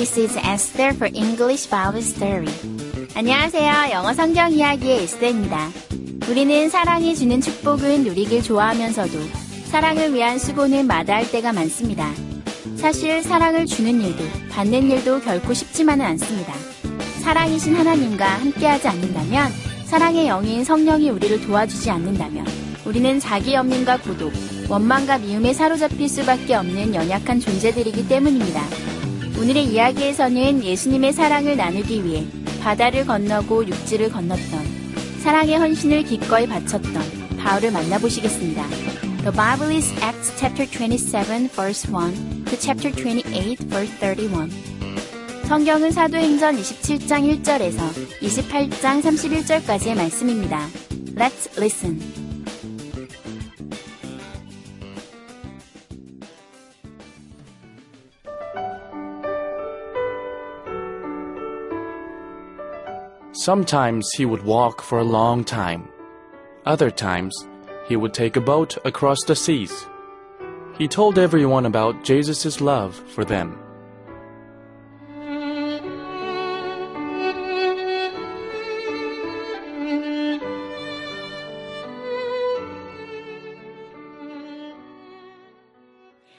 [0.00, 2.48] This is Esther for English Bible Story.
[3.14, 3.90] 안녕하세요.
[3.92, 5.68] 영어 성경 이야기의 에스더입니다.
[6.26, 9.18] 우리는 사랑이 주는 축복은 누리길 좋아하면서도
[9.66, 12.10] 사랑을 위한 수고는 마다할 때가 많습니다.
[12.76, 16.54] 사실 사랑을 주는 일도 받는 일도 결코 쉽지만은 않습니다.
[17.20, 19.52] 사랑이신 하나님과 함께하지 않는다면
[19.84, 22.46] 사랑의 영인 성령이 우리를 도와주지 않는다면
[22.86, 24.32] 우리는 자기 염림과 고독,
[24.70, 28.89] 원망과 미움에 사로잡힐 수밖에 없는 연약한 존재들이기 때문입니다.
[29.40, 32.26] 오늘의 이야기에서는 예수님의 사랑을 나누기 위해
[32.60, 34.60] 바다를 건너고 육지를 건넜던
[35.22, 36.92] 사랑의 헌신을 기꺼이 바쳤던
[37.38, 38.68] 바울을 만나보시겠습니다.
[39.22, 44.50] The Bible is Acts chapter 27 verse 1 to chapter 28 verse 31.
[45.46, 47.78] 성경은 사도행전 27장 1절에서
[48.20, 50.68] 28장 31절까지의 말씀입니다.
[51.16, 52.19] Let's listen.
[63.33, 65.89] Sometimes he would walk for a long time.
[66.65, 67.35] Other times,
[67.87, 69.85] he would take a boat across the seas.
[70.77, 73.57] He told everyone about Jesus' love for them.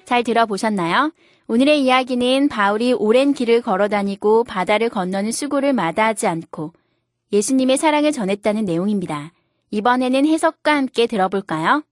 [0.06, 1.12] 잘 들어보셨나요?
[1.48, 6.72] 오늘의 이야기는 바울이 오랜 길을 걸어 다니고 바다를 건너는 수고를 마다하지 않고
[7.33, 9.31] 예수님의 사랑을 전했다는 내용입니다.
[9.71, 11.83] 이번에는 해석과 함께 들어볼까요?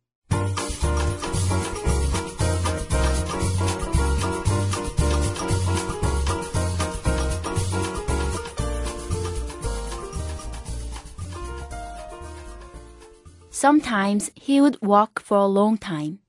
[13.51, 16.19] Sometimes he would walk for a long time.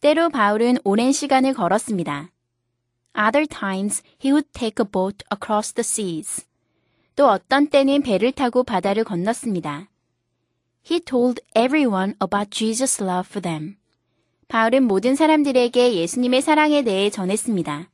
[0.00, 2.30] 때로 바울은 오랜 시간을 걸었습니다.
[3.16, 6.47] Other times he would take a boat across the seas.
[7.18, 9.88] 또 어떤 때는 배를 타고 바다를 건넜습니다.
[10.88, 13.74] He told everyone about Jesus' love for them.
[14.46, 17.90] 바울은 모든 사람들에게 예수님의 사랑에 대해 전했습니다.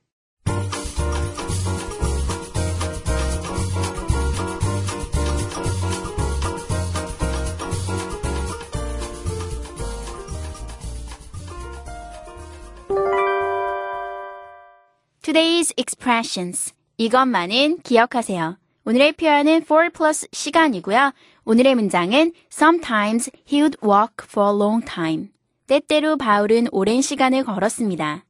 [15.22, 16.74] Today's expressions.
[16.98, 18.58] 이것만은 기억하세요.
[18.86, 21.12] 오늘의 표현은 for plus 시간이고요.
[21.46, 25.30] 오늘의 문장은 sometimes he would walk for a long time.
[25.66, 28.24] 때때로 바울은 오랜 시간을 걸었습니다.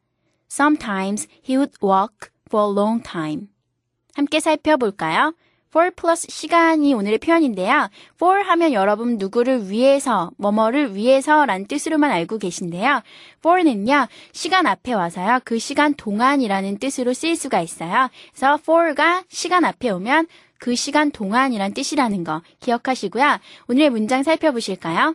[0.49, 3.49] Sometimes he would walk for a long time.
[4.15, 5.35] 함께 살펴볼까요?
[5.75, 7.91] for plus 시간이 오늘의 표현인데요.
[8.15, 13.03] for 하면 여러분 누구를 위해서, 뭐뭐를 위해서 란 뜻으로만 알고 계신데요.
[13.39, 18.09] for는요, 시간 앞에 와서요, 그 시간 동안이라는 뜻으로 쓰일 수가 있어요.
[18.31, 20.29] 그래서 for가 시간 앞에 오면
[20.65, 23.39] 그 시간 동안이란 뜻이라는 거 기억하시고요.
[23.69, 25.15] 오늘의 문장 살펴보실까요?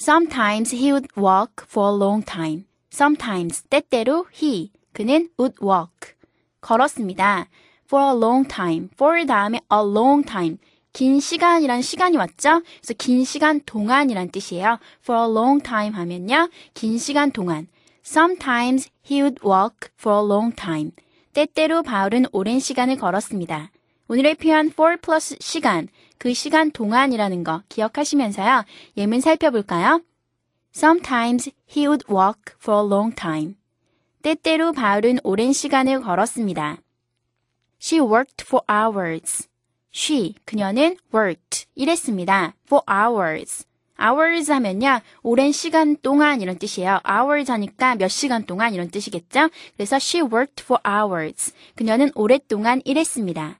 [0.00, 2.64] Sometimes he would walk for a long time.
[2.90, 6.14] Sometimes, 때때로 he, 그는 would walk.
[6.62, 7.48] 걸었습니다.
[7.84, 8.88] for a long time.
[8.94, 10.56] for 다음에 a long time.
[10.94, 12.62] 긴 시간이란 시간이 왔죠?
[12.80, 14.78] 그래서 긴 시간 동안이란 뜻이에요.
[15.02, 16.48] for a long time 하면요.
[16.72, 17.68] 긴 시간 동안.
[18.02, 20.92] Sometimes he would walk for a long time.
[21.34, 23.70] 때때로 바울은 오랜 시간을 걸었습니다.
[24.08, 28.64] 오늘의 표현 for plus 시간, 그 시간 동안이라는 거 기억하시면서요.
[28.96, 30.00] 예문 살펴볼까요?
[30.74, 33.56] Sometimes he would walk for a long time.
[34.22, 36.78] 때때로 바울은 오랜 시간을 걸었습니다.
[37.82, 39.48] She worked for hours.
[39.92, 42.54] She, 그녀는 worked, 일했습니다.
[42.66, 43.66] for hours.
[44.00, 47.00] hours 하면요, 오랜 시간 동안 이런 뜻이에요.
[47.08, 49.48] hours 하니까 몇 시간 동안 이런 뜻이겠죠?
[49.76, 51.52] 그래서 she worked for hours.
[51.74, 53.58] 그녀는 오랫동안 일했습니다.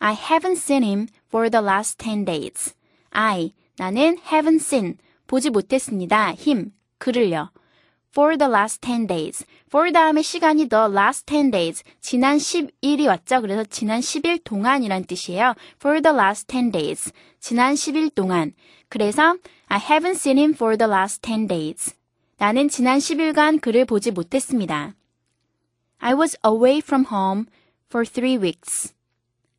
[0.00, 2.74] I haven't seen him for the last 10 days.
[3.10, 6.34] I, 나는 haven't seen, 보지 못했습니다.
[6.38, 7.50] him, 그를요.
[8.14, 9.44] for the last 10 days.
[9.66, 11.82] for 다음에 시간이 the last 10 days.
[12.00, 13.40] 지난 10일이 왔죠.
[13.40, 15.54] 그래서 지난 10일 동안이란 뜻이에요.
[15.76, 17.12] for the last 10 days.
[17.40, 18.52] 지난 10일 동안.
[18.88, 19.36] 그래서
[19.66, 21.96] I haven't seen him for the last 10 days.
[22.38, 24.94] 나는 지난 10일간 그를 보지 못했습니다.
[25.98, 27.46] I was away from home
[27.88, 28.94] for three weeks.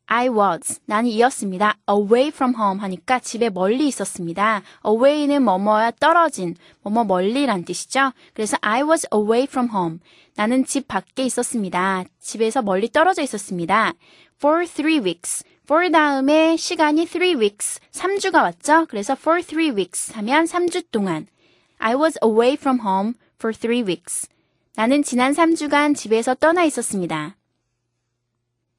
[0.06, 0.80] I was.
[0.86, 1.76] 나는 이었습니다.
[1.88, 4.62] away from home 하니까 집에 멀리 있었습니다.
[4.86, 8.12] away는 뭐뭐야 떨어진, 뭐뭐 멀리란 뜻이죠.
[8.32, 9.98] 그래서 I was away from home.
[10.36, 12.04] 나는 집 밖에 있었습니다.
[12.20, 13.94] 집에서 멀리 떨어져 있었습니다.
[14.38, 15.44] for three weeks.
[15.64, 17.80] for 다음에 시간이 three weeks.
[17.92, 18.86] 3주가 왔죠?
[18.86, 21.26] 그래서 for three weeks 하면 3주 동안.
[21.78, 24.28] I was away from home for three weeks.
[24.76, 27.34] 나는 지난 3주간 집에서 떠나 있었습니다.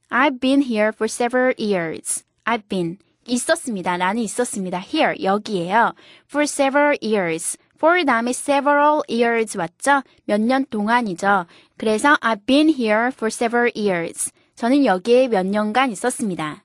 [0.09, 2.23] I've been here for several years.
[2.45, 2.97] I've been.
[3.25, 3.97] 있었습니다.
[3.97, 4.79] 나는 있었습니다.
[4.79, 5.15] Here.
[5.23, 5.93] 여기에요.
[6.29, 7.57] For several years.
[7.83, 10.03] for 다음에 several years 왔죠?
[10.25, 11.45] 몇 년 동안이죠.
[11.77, 14.31] 그래서 I've been here for several years.
[14.55, 16.63] 저는 여기에 몇 년간 있었습니다.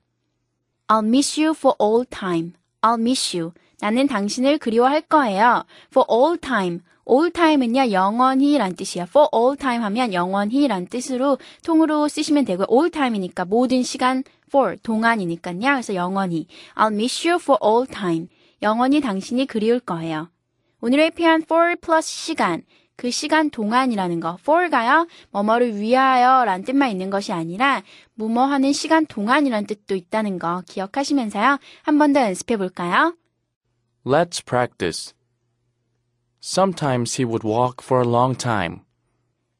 [0.87, 2.53] I'll miss you for all time.
[2.81, 3.51] I'll miss you.
[3.84, 5.66] 나는 당신을 그리워할 거예요.
[5.92, 6.80] For all time.
[7.06, 9.04] all time은요, 영원히 란 뜻이에요.
[9.10, 12.66] for all time 하면 영원히 란 뜻으로 통으로 쓰시면 되고요.
[12.72, 15.58] all time이니까 모든 시간 for, 동안이니까요.
[15.60, 16.46] 그래서 영원히.
[16.74, 18.28] I'll miss you for all time.
[18.62, 20.30] 영원히 당신이 그리울 거예요.
[20.80, 22.62] 오늘의 표현 for plus 시간.
[22.96, 24.38] 그 시간 동안이라는 거.
[24.40, 27.82] for가요, 뭐뭐를 위하여 란 뜻만 있는 것이 아니라,
[28.14, 31.58] 뭐뭐 하는 시간 동안이란 뜻도 있다는 거 기억하시면서요.
[31.82, 33.14] 한 번 더 연습해 볼까요?
[34.06, 35.14] Let's practice.
[36.38, 38.82] Sometimes he would walk for a long time.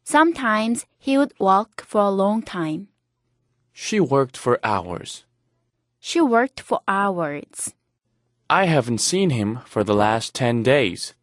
[0.04, 2.88] Sometimes he would walk for a long time.
[3.72, 5.24] She worked for hours.
[5.98, 7.72] She worked for hours.
[8.50, 11.14] I haven't seen him for the last 10 days.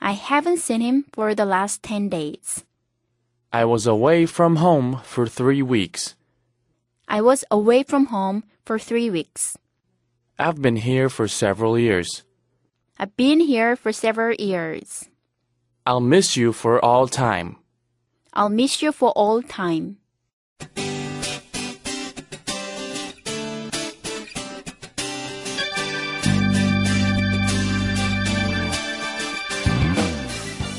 [0.00, 2.64] I haven't seen him for the last 10 days.
[3.52, 6.14] I was away from home for three weeks.
[7.08, 9.58] I was away from home for three weeks.
[10.38, 12.22] I've been here for several years.
[13.00, 15.08] I've been here for several years.
[15.86, 17.56] I'll miss you for all time.
[18.34, 19.96] I'll miss you for all time.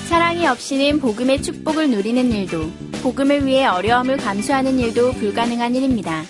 [0.07, 2.69] 사랑이 없이는 복음의 축복을 누리는 일도,
[3.01, 6.21] 복음을 위해 어려움을 감수하는 일도 불가능한 일입니다.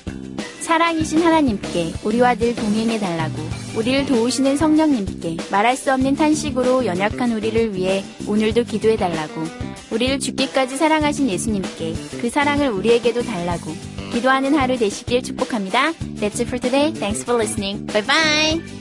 [0.61, 3.35] 사랑이신 하나님께 우리와 늘 동행해 달라고,
[3.75, 9.43] 우리를 도우시는 성령님께 말할 수 없는 탄식으로 연약한 우리를 위해 오늘도 기도해 달라고,
[9.91, 13.71] 우리를 죽기까지 사랑하신 예수님께 그 사랑을 우리에게도 달라고,
[14.13, 15.91] 기도하는 하루 되시길 축복합니다.
[16.19, 16.93] That's it for today.
[16.93, 17.85] Thanks for listening.
[17.91, 18.80] Bye bye!